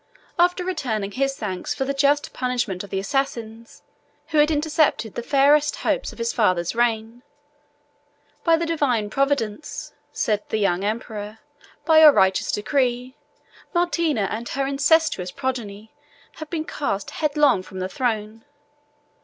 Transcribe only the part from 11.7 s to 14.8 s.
by your righteous decree, Martina and her